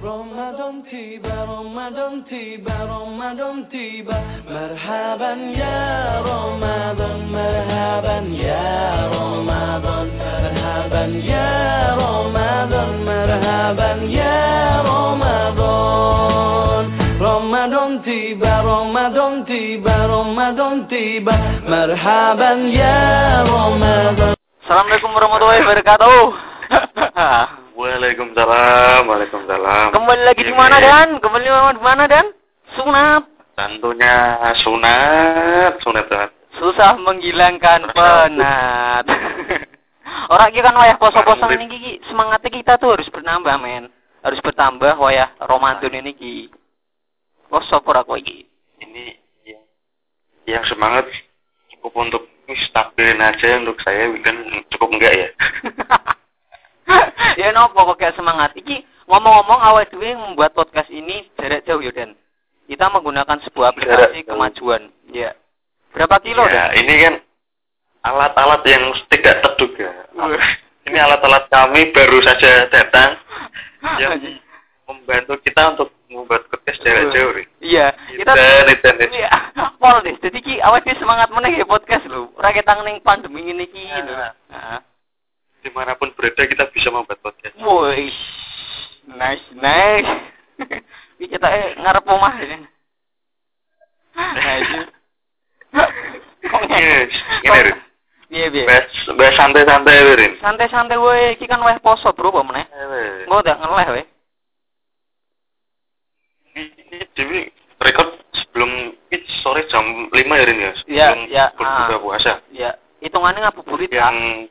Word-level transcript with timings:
Selamat 0.00 0.56
tiba, 0.88 1.44
Ramadan 21.76 22.72
ya 22.72 23.44
Assalamualaikum 24.64 25.12
warahmatullahi 25.12 25.60
wabarakatuh. 25.60 26.20
Waalaikumsalam, 28.00 29.12
waalaikumsalam. 29.12 29.92
Kembali 29.92 30.22
lagi 30.24 30.40
di 30.40 30.56
mana 30.56 30.80
Dan? 30.80 31.20
Kembali 31.20 31.44
di 31.76 31.84
mana 31.84 32.08
Dan? 32.08 32.32
Sunat. 32.72 33.28
Tentunya 33.52 34.40
sunat, 34.64 35.84
sunat 35.84 36.08
banget. 36.08 36.32
Susah 36.56 36.96
menghilangkan 36.96 37.92
penat. 37.92 39.04
Orang 40.32 40.48
iki 40.48 40.64
kan 40.64 40.80
wayah 40.80 40.96
poso-poso 40.96 41.44
ini 41.52 41.68
ki 41.68 41.92
semangatnya 42.08 42.48
kita 42.48 42.72
tuh 42.80 42.96
harus 42.96 43.04
bertambah 43.12 43.52
men. 43.60 43.92
Harus 44.24 44.40
bertambah 44.40 44.96
wayah 44.96 45.36
Ramadan 45.36 46.00
ini 46.00 46.16
ki. 46.16 46.48
Oh 47.52 47.60
syukur 47.68 48.00
aku 48.00 48.16
iki. 48.16 48.48
Ini 48.80 49.12
yang, 49.44 49.64
yang 50.48 50.64
semangat 50.64 51.04
cukup 51.76 51.92
untuk 52.00 52.24
stabilin 52.64 53.20
aja 53.20 53.60
untuk 53.60 53.76
saya 53.84 54.08
weekend 54.08 54.64
cukup 54.72 54.88
enggak 54.88 55.12
ya? 55.12 55.28
ya 57.40 57.56
nopo 57.56 57.80
kok 57.92 57.98
kayak 57.98 58.16
semangat. 58.16 58.52
Iki 58.52 58.84
ngomong-ngomong 59.08 59.60
awal 59.64 59.88
dhewe 59.88 60.12
membuat 60.12 60.52
podcast 60.52 60.92
ini 60.92 61.26
jarak 61.40 61.64
jauh 61.64 61.80
ya 61.80 61.92
Dan. 61.92 62.12
Kita 62.70 62.86
menggunakan 62.86 63.42
sebuah 63.48 63.74
aplikasi 63.74 64.22
Jarak 64.22 64.30
kemajuan. 64.30 64.82
Ya. 65.10 65.34
Berapa 65.90 66.22
kilo 66.22 66.46
ya, 66.46 66.70
Dan? 66.70 66.86
ini 66.86 66.94
kan 67.02 67.14
alat-alat 68.06 68.62
yang 68.68 68.84
tidak 69.10 69.42
terduga. 69.42 69.90
Ini 70.86 70.98
alat-alat 71.00 71.50
kami 71.50 71.90
baru 71.90 72.18
saja 72.22 72.70
datang 72.70 73.18
yang 74.02 74.20
membantu 74.86 75.34
kita 75.42 75.74
untuk 75.74 75.88
membuat 76.10 76.46
podcast 76.50 76.78
jarak 76.82 77.10
jauh. 77.14 77.34
Iya, 77.62 77.94
kita 78.14 78.32
dan 78.34 78.96
Iya, 79.10 79.30
pol 79.80 80.02
deh. 80.02 80.14
Jadi 80.18 80.38
ki 80.42 80.54
awet 80.60 80.86
semangat 80.98 81.30
meneh 81.30 81.56
ya 81.58 81.66
podcast 81.66 82.04
lho. 82.10 82.30
Ora 82.34 82.50
ketang 82.50 82.82
ning 82.82 82.98
pandemi 83.00 83.46
ini 83.46 83.66
ki 83.70 83.82
lho. 83.86 84.14
Ah. 84.14 84.34
Heeh. 84.50 84.78
Di 85.60 85.70
mana 85.72 85.96
pun 85.96 86.12
berada 86.16 86.42
kita 86.48 86.68
bisa 86.72 86.88
membuat 86.88 87.20
podcast. 87.20 87.56
Woi. 87.60 88.08
Nice, 89.10 89.46
nice. 89.56 90.10
Iki 91.20 91.36
kita 91.36 91.48
eh 91.52 91.66
ngarep 91.76 92.04
omah 92.08 92.34
ya. 92.40 92.58
Nice. 94.16 94.72
Kok 96.40 96.62
Yes, 96.70 97.12
Rin. 97.44 97.78
Iya, 98.30 98.46
iya. 98.54 98.64
Bahas, 98.64 98.86
bahas 99.18 99.34
santai-santai, 99.34 100.14
Rin. 100.14 100.32
Santai-santai 100.38 100.96
woi, 100.96 101.34
iki 101.34 101.50
kan 101.50 101.58
weh 101.66 101.76
poso, 101.82 102.14
Bro, 102.14 102.30
apa 102.30 102.46
meneh? 102.46 102.66
Eh, 102.70 103.26
Engko 103.26 103.42
udah 103.42 103.56
ngeleh 103.58 103.88
weh. 103.90 104.06
Ini 106.54 106.98
Dewi 107.18 107.50
record 107.82 108.22
sebelum 108.38 108.94
sore 109.42 109.66
jam 109.66 110.06
5 110.14 110.14
ya 110.14 110.44
Rin 110.46 110.62
ya? 110.62 110.72
Iya, 110.86 111.08
iya, 111.26 111.44
berbuka 111.58 111.96
ah. 111.98 112.02
puasa. 112.02 112.32
Ya, 112.54 112.78
hitungannya 113.02 113.42
ngabuburit 113.42 113.90
Yang. 113.90 114.46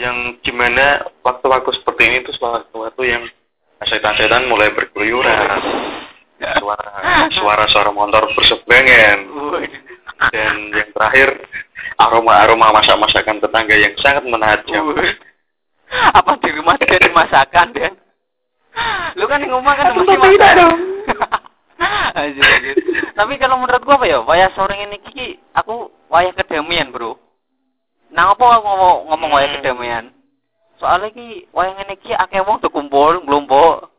Yang 0.00 0.40
gimana 0.40 1.04
waktu-waktu 1.20 1.76
seperti 1.76 2.02
ini 2.08 2.18
tuh 2.24 2.32
waktu-waktu 2.40 3.02
yang 3.04 3.22
setan-setan 3.84 4.48
mulai 4.48 4.72
berkeluyuran. 4.72 5.60
Suara 6.40 7.28
suara-suara 7.36 7.92
motor 7.92 8.32
berseberangan. 8.32 9.18
Woi. 9.28 9.68
Dan 10.32 10.72
yang 10.72 10.88
terakhir 10.96 11.44
aroma-aroma 12.00 12.72
masak-masakan 12.80 13.44
tetangga 13.44 13.76
yang 13.76 13.92
sangat 14.00 14.24
menajam. 14.24 14.96
Apa 16.16 16.40
di 16.40 16.48
rumah 16.56 16.80
dia 16.80 16.96
dimasakan 16.96 17.68
Dan? 17.76 17.92
Lu 19.20 19.26
kan 19.28 19.42
yang 19.42 19.58
ngomong 19.58 19.74
kan 19.74 19.92
mesti 19.92 20.14
tak 20.16 20.20
masak. 20.22 20.52
dong. 20.56 20.78
Anjir, 22.14 22.42
anjir. 22.44 22.76
Tapi 23.16 23.34
kalau 23.36 23.60
menurut 23.60 23.82
gua 23.84 23.96
apa 24.00 24.06
ya? 24.06 24.18
Wayah 24.22 24.50
sore 24.54 24.76
ini 24.80 24.96
kiki 25.02 25.40
aku 25.52 25.90
wayah 26.08 26.32
kedamaian, 26.32 26.88
Bro. 26.94 27.18
Nah, 28.10 28.34
apa 28.34 28.42
ngomong, 28.42 29.06
ngomong 29.10 29.30
wayah 29.30 29.48
Hmm. 29.54 29.56
kedamaian? 29.62 30.04
Soalnya 30.82 31.14
ki 31.14 31.46
wayah 31.54 31.72
ngene 31.78 31.94
iki 32.00 32.10
akeh 32.14 32.42
wong 32.42 32.58
kumpul, 32.72 33.22
nglompok, 33.22 33.90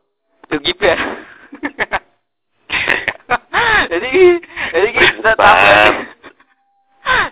tuh 0.50 0.60
gibar. 0.60 0.98
jadi 3.92 4.08
jadi 4.72 4.88
ki 4.92 5.00
kita 5.20 5.32
tambah 5.36 5.92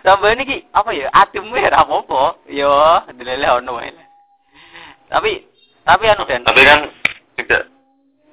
tambah 0.03 0.29
ini 0.35 0.43
ki 0.45 0.57
apa 0.73 0.89
ya 0.93 1.07
adem 1.13 1.47
ya 1.55 1.69
apa 1.73 2.21
yo 2.49 2.71
delele 3.15 3.47
ono 3.49 3.79
wae 3.79 3.91
tapi 5.09 5.45
tapi 5.83 6.03
anu 6.07 6.23
dan 6.27 6.45
Tapi 6.45 6.61
kan 6.63 6.79
tidak 7.39 7.61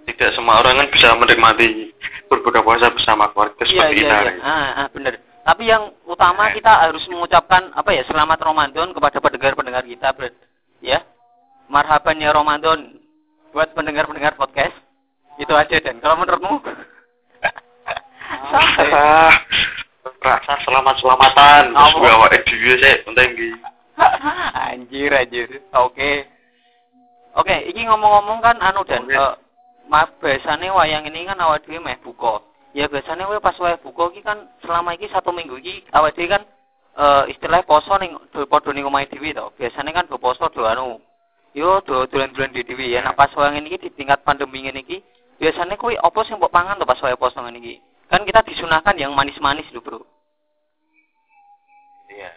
tidak 0.09 0.31
semua 0.37 0.61
orang 0.61 0.83
kan 0.85 0.89
bisa 0.93 1.09
menikmati 1.17 1.93
berbuka 2.29 2.61
puasa 2.65 2.93
bersama 2.93 3.31
keluarga 3.33 3.63
iya 3.65 3.89
seperti 3.89 3.95
iya 4.03 4.09
kita. 4.09 4.17
iya 4.19 4.33
ah, 4.45 4.71
ah 4.85 4.87
bener 4.93 5.15
tapi 5.49 5.65
yang 5.65 5.97
utama 6.05 6.53
kita 6.53 6.69
harus 6.69 7.01
mengucapkan 7.09 7.73
apa 7.73 7.97
ya 7.97 8.05
selamat 8.05 8.37
Ramadan 8.37 8.93
kepada 8.93 9.17
pendengar-pendengar 9.17 9.81
kita 9.89 10.13
Bro. 10.13 10.29
ya. 10.85 11.01
Marhaban 11.73 12.21
ya 12.21 12.37
Ramadan 12.37 13.01
buat 13.57 13.73
pendengar-pendengar 13.73 14.37
podcast. 14.37 14.77
Itu 15.41 15.57
aja 15.57 15.81
dan. 15.81 16.05
Kalau 16.05 16.21
menurutmu. 16.21 16.61
Ah, 18.49 19.45
rasa 20.21 20.57
selamat-selamatan. 20.65 21.73
Terus 21.73 21.95
gue 21.97 22.13
dhewe 22.49 22.93
penting 23.09 23.29
iki. 23.37 23.51
anjir 24.69 25.11
anjir. 25.13 25.49
Oke. 25.77 26.29
Oke 27.37 27.57
iki 27.73 27.89
ngomong-ngomong 27.89 28.41
kan 28.45 28.57
anu 28.61 28.85
dan 28.85 29.05
Oke. 29.05 29.17
eh, 29.17 29.35
ma 29.89 30.09
biasanya 30.21 30.73
wayang 30.77 31.09
ini 31.09 31.29
kan 31.29 31.41
awal 31.41 31.61
dhewe 31.61 31.81
meh 31.81 31.97
buka 32.01 32.41
ya 32.79 32.87
biasanya 32.87 33.27
we 33.27 33.43
pas 33.43 33.59
wae 33.59 33.75
buka 33.83 34.15
iki 34.15 34.23
kan 34.23 34.47
selama 34.63 34.95
iki 34.95 35.11
satu 35.11 35.35
minggu 35.35 35.59
iki 35.59 35.83
awal 35.91 36.15
dhewe 36.15 36.31
kan 36.31 36.47
eh 36.95 37.35
istilah 37.35 37.67
poso 37.67 37.91
ning 37.99 38.15
do 38.31 38.47
padha 38.47 38.71
ning 38.71 38.87
omahe 38.87 39.11
dhewe 39.11 39.35
to 39.35 39.51
biasanya 39.59 39.91
kan 39.91 40.07
do 40.07 40.15
poso 40.15 40.47
do 40.55 40.63
anu 40.63 41.03
yo 41.59 41.83
do 41.83 42.07
dolan-dolan 42.07 42.55
di 42.55 42.63
dhewe 42.63 42.87
ya 42.87 43.03
nah 43.03 43.19
pas 43.19 43.35
wayang 43.35 43.59
ini 43.59 43.83
di 43.83 43.91
tingkat 43.91 44.23
pandemi 44.23 44.63
ini 44.63 44.87
iki 44.87 45.03
biasanya 45.43 45.75
kuwi 45.75 45.99
apa 45.99 46.23
sing 46.23 46.39
mbok 46.39 46.55
pangan 46.55 46.79
to 46.79 46.87
pas 46.87 47.03
wae 47.03 47.19
poso 47.19 47.43
ngene 47.43 47.59
iki 47.59 47.75
kan 48.07 48.23
kita 48.23 48.47
disunahkan 48.47 48.95
yang 48.95 49.11
manis-manis 49.11 49.67
lho 49.75 49.83
bro 49.83 50.07
Iya. 52.09 52.33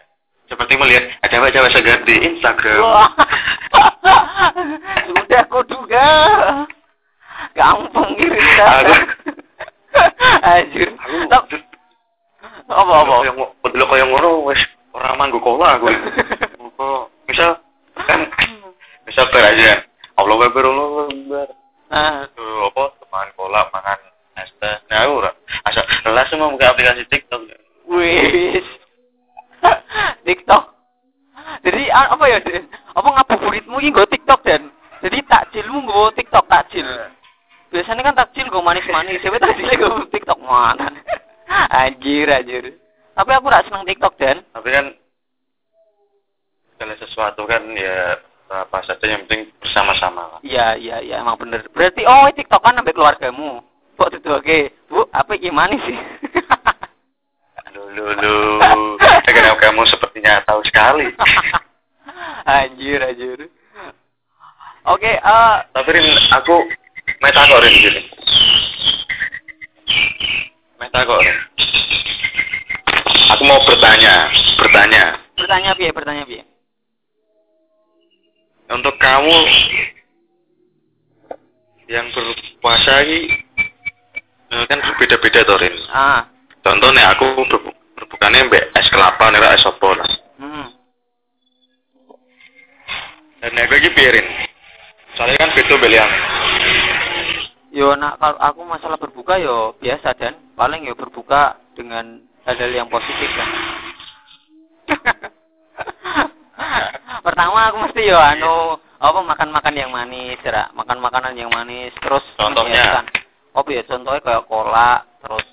Seperti 0.52 0.76
melihat 0.76 1.16
ada 1.24 1.48
cewek 1.48 1.72
segar 1.72 2.04
di 2.04 2.12
Instagram. 2.28 2.84
Sudah 5.08 5.42
aku 5.48 5.64
duga. 5.64 6.04
Gampang 7.56 8.20
data. 8.20 9.31
Anjir. 10.42 10.90
Aku 11.30 11.56
Apa 12.66 12.92
apa? 13.06 13.14
Yang 13.22 13.36
betul 13.62 13.82
kaya 13.86 14.04
ngono 14.10 14.50
wis 14.50 14.58
ora 14.90 15.14
manggo 15.14 15.38
kola 15.38 15.78
aku. 15.78 15.86
Apa 15.88 16.86
misal 17.30 17.62
kan 17.94 18.20
misal 19.06 19.24
bar 19.30 19.44
aja. 19.46 19.86
Allah 20.18 20.36
Akbar, 20.42 20.64
Allah 20.66 21.06
Akbar. 21.08 21.48
Ah, 21.92 22.26
apa 22.26 22.82
teman 22.98 23.28
kola 23.38 23.70
makan 23.70 23.98
es 24.42 24.50
teh. 24.58 24.76
Nah, 24.90 25.06
ora. 25.06 25.30
Asal 25.62 25.86
langsung 26.10 26.42
mau 26.42 26.50
buka 26.50 26.74
aplikasi 26.74 27.06
TikTok. 27.06 27.40
wis. 27.86 28.66
TikTok. 30.26 30.64
Jadi 31.62 31.82
apa 31.92 32.24
ya? 32.26 32.38
Apa 32.98 33.08
ngabuburitmu 33.14 33.78
iki 33.78 33.90
nggo 33.94 34.04
TikTok 34.10 34.40
dan 34.42 34.74
jadi 35.02 35.18
takjilmu 35.26 35.86
nggo 35.86 36.10
TikTok 36.18 36.50
takjil. 36.50 36.86
Biasanya 37.72 38.02
kan 38.04 38.16
takjil 38.20 38.52
nggo 38.52 38.60
manis-manis, 38.60 39.24
tapi 39.24 39.40
takjil 39.40 39.64
nggo 39.72 40.12
TikTok 40.12 40.38
mana? 40.44 40.92
Anjir, 41.72 42.28
anjir. 42.28 42.76
Tapi 43.16 43.30
aku 43.32 43.48
ora 43.48 43.64
seneng 43.64 43.88
TikTok 43.88 44.16
dan 44.20 44.44
Tapi 44.52 44.68
kan 44.68 44.86
segala 46.76 46.94
sesuatu 47.00 47.42
kan 47.48 47.64
ya 47.72 48.20
apa 48.52 48.84
saja 48.84 49.08
yang 49.08 49.24
penting 49.24 49.48
bersama-sama 49.56 50.36
lah. 50.36 50.40
Iya, 50.44 50.76
iya, 50.76 50.96
iya, 51.00 51.16
emang 51.24 51.40
bener. 51.40 51.64
Berarti 51.72 52.04
oh 52.04 52.28
TikTok 52.28 52.60
kan 52.60 52.76
sampai 52.76 52.92
keluargamu. 52.92 53.64
Kok 53.96 54.08
itu 54.20 54.28
oke, 54.28 54.58
Bu, 54.92 55.08
apa 55.08 55.32
gimana 55.40 55.72
sih? 55.80 55.96
Lulu, 57.72 58.04
lulu. 58.20 59.00
Karena 59.24 59.56
kamu 59.56 59.88
sepertinya 59.88 60.44
tahu 60.44 60.60
sekali. 60.68 61.08
anjir, 62.60 63.00
anjir. 63.00 63.48
Oke, 64.82 65.12
eh 65.16 65.56
Tapi 65.72 65.88
Rin, 65.94 66.08
aku 66.34 66.66
meta 67.22 67.46
kok 67.46 67.62
Rin 67.62 67.74
gini. 67.78 68.02
Meta 70.82 70.98
kok 71.06 71.20
Rin. 71.22 71.38
Aku 73.32 73.42
mau 73.48 73.62
bertanya, 73.64 74.28
bertanya. 74.60 75.04
bertanya 75.38 75.72
piye, 75.78 75.90
bertanya 75.94 76.24
piye? 76.28 76.42
Untuk 78.72 78.96
kamu 79.00 79.36
yang 81.92 82.08
berpuasa 82.08 83.04
ini 83.04 83.28
eh, 84.52 84.64
kan 84.68 84.80
berbeda-beda 84.80 85.46
toh 85.46 85.58
Rin. 85.60 85.76
Ah. 85.92 86.28
Contohnya 86.62 87.14
aku 87.14 87.42
berbu- 87.46 87.78
berbukanya 87.98 88.46
mbak 88.46 88.70
es 88.78 88.86
kelapa 88.90 89.30
nih 89.34 89.42
es 89.54 89.66
opo 89.66 89.98
lah. 89.98 90.10
Hmm. 90.38 90.66
Dan 93.42 93.58
aku 93.58 93.74
lagi 93.74 93.90
biarin. 93.98 94.26
Soalnya 95.18 95.42
kan 95.42 95.50
beda 95.58 95.74
belian. 95.82 96.10
Yo 97.72 97.96
nak 97.96 98.20
kalau 98.20 98.36
aku 98.36 98.60
masalah 98.68 99.00
berbuka 99.00 99.40
yo 99.40 99.72
biasa 99.80 100.12
dan 100.20 100.36
paling 100.52 100.84
yo 100.84 100.92
berbuka 100.92 101.56
dengan 101.72 102.20
hal-hal 102.44 102.68
yang 102.68 102.92
positif 102.92 103.32
kan. 103.32 103.48
Pertama 107.26 107.72
aku 107.72 107.88
mesti 107.88 108.12
yo 108.12 108.20
anu 108.20 108.76
apa 109.00 109.18
makan-makan 109.24 109.74
yang 109.74 109.88
manis, 109.88 110.36
ya, 110.44 110.68
makan 110.76 111.00
makanan 111.00 111.32
yang 111.32 111.48
manis 111.48 111.96
terus 111.96 112.22
Contohnya? 112.36 113.08
apa 113.52 113.68
ya 113.68 113.84
contohnya 113.84 114.24
kayak 114.24 114.48
cola 114.48 115.04
terus 115.20 115.44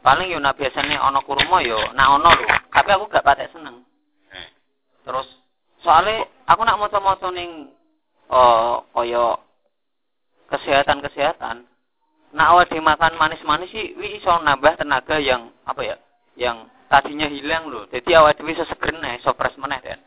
paling 0.00 0.32
yo 0.32 0.40
nak 0.40 0.56
biasanya 0.56 0.96
ono 1.08 1.20
kurma 1.28 1.60
yo 1.60 1.76
nak 1.92 2.08
ono 2.20 2.28
lho, 2.40 2.48
tapi 2.72 2.88
aku 2.88 3.04
gak 3.12 3.24
patek 3.24 3.52
seneng. 3.52 3.84
Terus 5.04 5.28
soalnya 5.84 6.24
aku 6.48 6.64
nak 6.64 6.80
moto-moto 6.80 7.28
ning 7.28 7.68
eh 8.32 8.74
kaya 8.96 9.49
kesehatan-kesehatan. 10.50 11.64
Nak 12.30 12.46
awak 12.46 12.70
dimakan 12.70 13.18
manis-manis 13.18 13.70
sih 13.74 13.94
wi 13.98 14.22
iso 14.22 14.30
nambah 14.30 14.78
tenaga 14.78 15.18
yang 15.18 15.50
apa 15.66 15.82
ya? 15.82 15.96
Yang 16.38 16.70
tadinya 16.86 17.26
hilang 17.26 17.70
loh. 17.70 17.86
Jadi 17.90 18.10
awak 18.14 18.38
dhewe 18.38 18.54
iso 18.54 18.66
seger 18.66 18.98
nih, 18.98 19.18
iso 19.18 19.34
fresh 19.34 19.58
meneh 19.58 19.82
dan. 19.82 20.00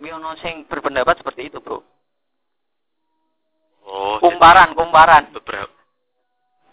Wi 0.00 0.08
ono 0.12 0.32
sing 0.40 0.64
berpendapat 0.64 1.20
seperti 1.20 1.52
itu, 1.52 1.60
Bro. 1.60 1.84
Oh. 3.88 4.16
Kumparan, 4.20 4.76
kumparan. 4.76 5.32
Beberapa. 5.32 5.72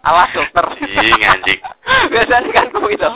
Awas 0.05 0.29
dokter. 0.35 0.65
Anjing, 0.75 1.21
anjing. 1.33 1.59
Biasanya 2.11 2.49
kan 2.51 2.67
ku 2.69 2.87
itu. 2.91 3.09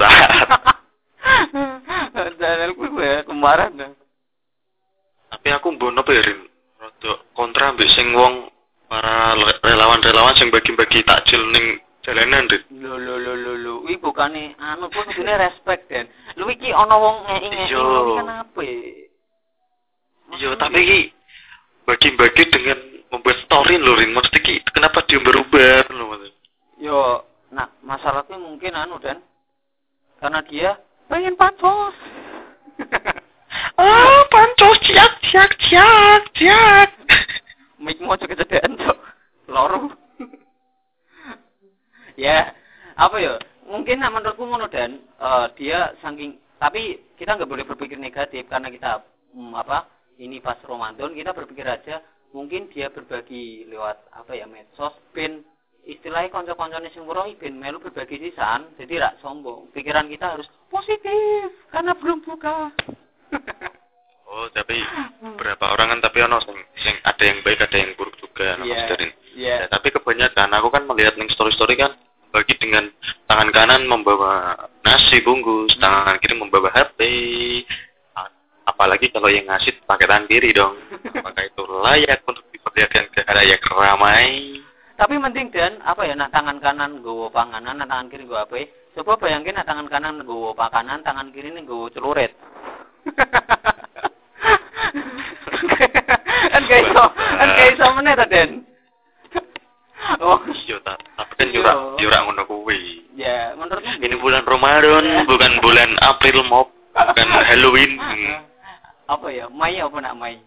Dan 2.40 2.72
ku 2.76 2.84
ya 2.98 3.22
kumparan. 3.28 3.72
Tapi 5.30 5.48
aku 5.54 5.68
mbono 5.78 6.02
apa 6.02 6.12
ya 6.12 6.24
kontra 7.38 7.72
ambek 7.72 7.88
sing 7.94 8.12
wong 8.18 8.50
para 8.90 9.38
relawan-relawan 9.62 10.34
sing 10.36 10.50
bagi-bagi 10.50 11.06
takjil 11.06 11.46
ning 11.54 11.78
jalanan 12.02 12.50
Rin. 12.50 12.64
Lho 12.82 12.98
lho 12.98 13.16
lho 13.22 13.34
lho 13.38 13.54
lho, 13.62 13.74
wi 13.86 13.96
bukane 14.02 14.58
anu 14.58 14.90
ku 14.90 15.00
kudune 15.06 15.34
respect 15.38 15.86
den. 15.94 16.10
Lu 16.42 16.50
iki 16.50 16.74
ana 16.74 16.98
wong 16.98 17.30
ngei-ngei 17.30 17.70
Iya. 17.70 17.78
iki 17.78 18.14
kenapa? 18.18 18.62
Iya, 20.34 20.50
tapi 20.58 20.80
iki 20.82 21.00
bagi-bagi 21.86 22.44
dengan 22.50 22.80
membuat 23.14 23.38
story 23.46 23.78
lho 23.78 23.94
Rin. 23.94 24.12
Maksudnya 24.18 24.42
iki 24.42 24.56
kenapa 24.74 25.06
dia 25.06 25.22
berubah 25.22 25.86
lho 25.94 26.04
maksudnya. 26.10 26.38
Yo, 26.82 27.00
nah 27.54 27.70
masalahnya 27.86 28.42
mungkin 28.42 28.74
anu 28.74 28.98
dan 28.98 29.22
karena 30.18 30.42
dia 30.50 30.70
pengen 31.06 31.38
pancos. 31.38 31.94
Ah, 33.80 34.24
pancos 34.30 34.78
ciak 34.86 35.20
ciak 35.26 35.52
ciak 35.58 36.22
ciak. 36.38 36.90
Mik 37.80 37.98
mau 38.04 38.20
juga 38.20 38.38
cedean 38.44 38.76
cok. 38.78 38.98
Loro. 39.50 39.90
ya, 42.20 42.54
apa 42.94 43.16
ya? 43.18 43.40
Mungkin 43.66 44.04
nah, 44.04 44.14
menurutku 44.14 44.44
ngono 44.46 44.68
dan 44.70 45.00
eh, 45.02 45.46
dia 45.60 45.92
saking 46.00 46.40
tapi 46.56 47.12
kita 47.20 47.36
nggak 47.36 47.52
boleh 47.52 47.68
berpikir 47.68 48.00
negatif 48.00 48.48
karena 48.48 48.72
kita 48.72 49.04
hmm, 49.36 49.52
apa 49.60 49.92
ini 50.20 50.40
pas 50.40 50.56
Ramadan 50.64 51.12
kita 51.12 51.36
berpikir 51.36 51.68
aja 51.68 52.00
mungkin 52.32 52.72
dia 52.72 52.88
berbagi 52.88 53.68
lewat 53.68 54.08
apa 54.16 54.40
ya 54.40 54.48
medsos 54.48 54.96
ben 55.12 55.44
istilahnya 55.84 56.32
konco-koncone 56.32 56.88
sing 56.96 57.04
murah 57.04 57.28
ben 57.36 57.60
melu 57.60 57.84
berbagi 57.84 58.24
sisan 58.24 58.72
jadi 58.80 59.04
rak 59.04 59.20
sombong 59.20 59.68
pikiran 59.76 60.08
kita 60.08 60.40
harus 60.40 60.48
positif 60.72 61.52
karena 61.70 61.92
belum 62.00 62.24
buka 62.24 62.72
Oh, 64.30 64.46
tapi 64.54 64.78
beberapa 65.26 65.74
orang 65.74 65.98
kan 65.98 66.00
tapi 66.06 66.22
ono 66.22 66.38
sing, 66.46 66.54
sing 66.78 66.96
ada 67.02 67.24
yang 67.26 67.42
baik 67.42 67.66
ada 67.66 67.78
yang 67.82 67.98
buruk 67.98 68.14
juga 68.22 68.62
nah, 68.62 68.66
Iya. 68.66 68.78
Mas. 68.78 69.02
Iya. 69.34 69.56
Ya, 69.66 69.66
tapi 69.74 69.90
kebanyakan 69.90 70.54
aku 70.54 70.70
kan 70.70 70.86
melihat 70.86 71.18
ning 71.18 71.34
story-story 71.34 71.74
kan 71.82 71.98
bagi 72.30 72.54
dengan 72.62 72.94
tangan 73.26 73.50
kanan 73.50 73.90
membawa 73.90 74.69
nasi 74.84 75.20
bungkus, 75.24 75.76
tangan 75.80 76.20
kiri 76.20 76.36
membawa 76.38 76.72
HP. 76.72 77.00
Apalagi 78.70 79.10
kalau 79.10 79.34
yang 79.34 79.50
ngasih 79.50 79.82
pakai 79.84 80.06
tangan 80.06 80.30
kiri 80.30 80.54
dong. 80.54 80.78
Apakah 81.10 81.44
itu 81.44 81.64
layak 81.66 82.22
untuk 82.30 82.46
diperlihatkan 82.54 83.10
ke 83.12 83.26
halayak 83.26 83.66
ramai? 83.66 84.62
Tapi 85.00 85.16
penting 85.16 85.48
dan 85.50 85.80
apa 85.82 86.04
ya 86.06 86.14
nak 86.14 86.30
tangan 86.30 86.60
kanan 86.60 87.00
gowo 87.02 87.32
panganan, 87.32 87.82
nak 87.82 87.90
tangan 87.90 88.12
kiri 88.12 88.30
gowo 88.30 88.46
apa? 88.46 88.62
Coba 88.94 89.16
bayangin 89.18 89.56
nak 89.58 89.66
tangan 89.66 89.88
kanan 89.90 90.22
gowo 90.28 90.54
pakanan, 90.54 91.02
tangan 91.02 91.32
kiri 91.34 91.50
nih 91.56 91.66
gowo 91.66 91.90
celurit. 91.90 92.36
kan 96.52 96.62
gak 96.68 96.82
iso, 96.84 97.04
kan 97.16 97.50
gak 97.56 97.70
iso 97.74 97.86
meneh 97.96 98.14
ta. 98.16 98.26
Ramadan, 104.60 105.24
bukan 105.24 105.54
bulan 105.64 105.90
April 106.04 106.44
Mop, 106.52 106.68
bukan 106.92 107.28
Halloween. 107.32 107.96
Hmm. 107.96 108.44
apa 109.10 109.28
ya 109.34 109.50
Mei 109.50 109.82
apa 109.82 109.98
nak 109.98 110.16
Mei 110.22 110.38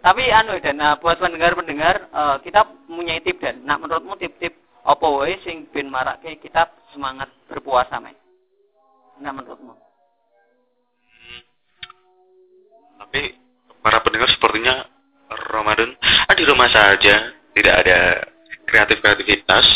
tapi 0.00 0.26
anu 0.32 0.58
dan 0.58 0.80
nah, 0.80 0.98
buat 0.98 1.22
pendengar-pendengar 1.22 2.10
eh, 2.10 2.36
kita 2.42 2.66
punya 2.90 3.22
tip 3.22 3.38
dan 3.38 3.62
nah 3.62 3.78
menurutmu 3.78 4.18
tip-tip 4.18 4.58
apa 4.82 5.06
wae 5.06 5.38
sing 5.46 5.70
ben 5.70 5.86
marake 5.86 6.42
kita 6.42 6.66
semangat 6.90 7.30
berpuasa 7.46 8.02
Mei 8.02 8.18
nah 9.22 9.30
menurutmu 9.30 9.78
Tapi 13.00 13.32
para 13.80 14.04
pendengar 14.04 14.28
sepertinya 14.28 14.86
Ramadan 15.50 15.96
ah, 16.28 16.36
di 16.36 16.44
rumah 16.44 16.68
saja, 16.68 17.32
tidak 17.56 17.74
ada 17.80 17.98
kreatif-kreativitas. 18.68 19.66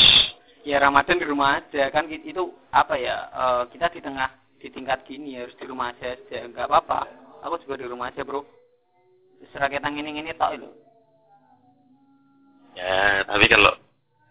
Ya 0.65 0.81
Ramadan 0.81 1.21
di 1.21 1.27
rumah 1.29 1.61
aja. 1.61 1.93
Kan 1.93 2.09
itu 2.11 2.51
apa 2.73 2.97
ya 2.99 3.17
eh, 3.31 3.63
kita 3.71 3.93
di 3.93 4.01
tengah 4.01 4.29
di 4.59 4.69
tingkat 4.73 5.05
gini 5.05 5.37
harus 5.37 5.55
di 5.61 5.65
rumah 5.69 5.93
aja 5.93 6.17
aja. 6.17 6.49
Nggak 6.49 6.67
apa-apa. 6.67 7.01
Aku 7.45 7.61
juga 7.63 7.79
di 7.79 7.87
rumah 7.87 8.09
aja 8.11 8.25
bro. 8.25 8.43
Seraketan 9.53 9.93
ini 9.95 10.25
ini 10.25 10.33
tok 10.35 10.57
itu. 10.57 10.69
Ya, 12.75 13.23
tapi 13.29 13.47
kalau 13.47 13.71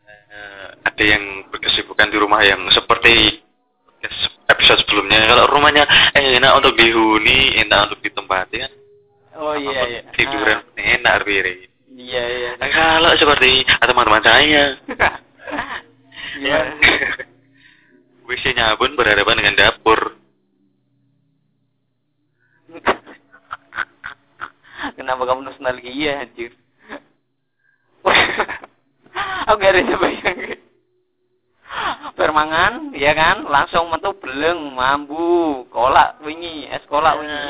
eh, 0.09 0.67
ada 0.83 1.03
yang 1.03 1.47
berkesibukan 1.47 2.11
di 2.11 2.17
rumah 2.19 2.43
yang 2.43 2.59
seperti 2.75 3.39
episode 4.51 4.83
sebelumnya, 4.83 5.31
kalau 5.31 5.47
rumahnya 5.47 5.87
eh, 6.11 6.35
enak 6.35 6.59
untuk 6.59 6.75
dihuni, 6.75 7.55
enak 7.63 7.87
untuk 7.87 8.03
ditempati 8.03 8.55
kan, 8.59 8.71
oh 9.39 9.55
iya 9.55 9.81
iya. 9.87 10.01
tiduran 10.11 10.59
enak 10.75 11.23
Riri. 11.23 11.71
iya 11.95 12.23
iya. 12.27 12.51
Kalau 12.59 13.15
seperti 13.15 13.63
ah, 13.63 13.87
teman-teman 13.87 14.23
saya, 14.27 14.63
Iya. 16.37 16.59
WC-nya 18.27 18.79
pun 18.79 18.95
berhadapan 18.95 19.37
dengan 19.37 19.55
dapur. 19.59 20.15
Kenapa 24.97 25.21
kamu 25.27 25.41
nostalgia 25.47 26.23
anjir? 26.23 26.51
Aku 29.47 29.59
gak 29.59 29.75
ada 29.75 29.95
bayangin. 29.99 30.59
Permangan, 32.13 32.93
ya 32.93 33.11
kan? 33.17 33.43
Langsung 33.49 33.89
metu 33.89 34.13
beleng, 34.21 34.75
mambu, 34.75 35.65
kolak 35.73 36.21
wingi, 36.21 36.69
es 36.69 36.83
kolak 36.87 37.19
wingi. 37.19 37.43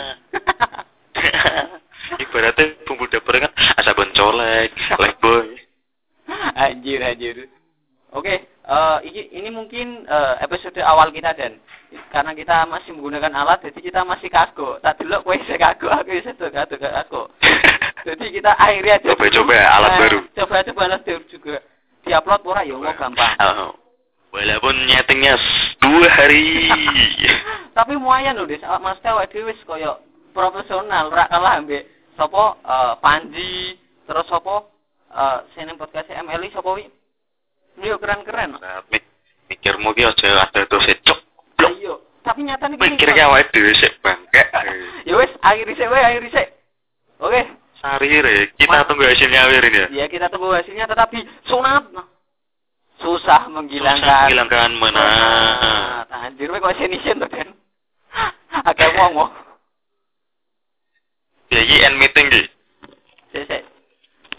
Ibaratnya 2.23 2.83
bumbu 2.87 3.07
dapur 3.07 3.35
kan 3.39 3.51
asabun 3.79 4.11
colek, 4.15 4.71
like 4.99 5.19
boy. 5.19 5.47
anjir, 6.55 6.99
anjir. 7.03 7.37
Oke, 8.13 8.45
eh, 8.45 8.97
ini, 9.09 9.21
ini 9.41 9.49
mungkin 9.49 10.05
eh, 10.05 10.33
episode 10.45 10.77
awal 10.85 11.09
kita 11.09 11.33
dan 11.33 11.57
karena 12.13 12.33
kita 12.37 12.65
masih 12.69 12.93
menggunakan 12.93 13.33
alat, 13.41 13.65
jadi 13.69 13.79
kita 13.89 14.01
masih 14.05 14.29
kagok. 14.29 14.81
Tak 14.85 15.01
dulu 15.01 15.25
kowe 15.25 15.33
isih 15.33 15.57
kagok, 15.57 15.89
aku 15.89 16.13
isih 16.13 16.33
kagok, 16.37 16.77
kagok. 16.77 17.27
Jadi 18.05 18.25
kita 18.37 18.51
akhiri 18.53 18.89
aja. 18.93 19.07
Coba-coba 19.13 19.55
dulu. 19.57 19.73
alat 19.73 19.89
Nah, 19.89 19.99
baru. 20.01 20.19
Coba-coba 20.37 20.81
alat 20.85 21.01
baru 21.05 21.23
juga. 21.29 21.55
Diupload 22.03 22.41
ora 22.43 22.61
ya 22.67 22.75
mau 22.75 22.93
gampang. 22.93 23.33
Oh, 23.39 23.73
walaupun 24.35 24.75
nyetingnya 24.91 25.39
dua 25.79 26.07
hari. 26.11 26.67
Tapi 27.77 27.93
muayan 27.95 28.43
Des. 28.43 28.61
Awak 28.61 28.81
Mas 28.83 28.99
awak 29.07 29.31
dhewe 29.31 29.55
wis 29.55 29.61
kaya 29.63 29.97
profesional, 30.35 31.09
ora 31.09 31.31
kalah 31.31 31.63
ambek 31.63 31.87
sapa 32.19 32.59
eh, 32.61 32.93
Panji, 32.99 33.79
terus 34.05 34.27
sapa 34.29 34.69
eh 35.13 35.39
sene 35.55 35.73
podcast 35.79 36.11
MLI 36.11 36.51
sapa 36.51 36.69
wi? 36.75 36.85
Yo 37.81 37.97
keren-keren. 37.97 38.61
Nah, 38.61 38.85
mik 38.93 39.03
mikirmu 39.49 39.97
ki 39.97 40.05
aja 40.05 40.45
ada 40.45 40.61
terus 40.69 40.85
cok. 41.01 41.19
Blok. 41.57 41.71
Ayo, 41.73 41.93
tapi 42.21 42.45
nyatane 42.45 42.77
gini. 42.77 42.93
Mikirnya 42.93 43.33
awake 43.33 43.49
dhewe 43.49 43.73
sik 43.73 43.97
bangke. 44.05 44.43
Ya 45.09 45.19
wis, 45.19 45.31
akhiri 45.43 45.73
sik 45.75 45.89
wae, 45.91 45.99
akhiri 45.99 46.29
sik. 46.31 46.47
Oke. 47.19 47.41
Sari 47.83 48.23
re, 48.23 48.55
kita 48.55 48.87
tunggu 48.87 49.03
hasilnya 49.03 49.51
wirin 49.51 49.75
ya. 49.75 49.87
Ya 49.91 50.05
kita 50.07 50.31
tunggu 50.31 50.55
hasilnya 50.55 50.87
tetapi 50.87 51.27
sunat. 51.51 51.91
Susah 51.91 52.07
Susah 53.03 53.41
menghilangkan. 53.51 54.31
menghilangkan 54.31 54.71
mana. 54.79 55.07
Nah, 56.07 56.19
anjir 56.29 56.47
kowe 56.47 56.63
kok 56.63 56.79
senisen 56.79 57.19
to, 57.19 57.27
Den? 57.27 57.51
Agak 58.53 58.95
ngomong. 58.95 59.33
Ya 61.53 61.61
end 61.85 62.01
meeting 62.01 62.33
ki. 62.33 62.41
Sik, 63.35 63.43
sik. 63.45 63.61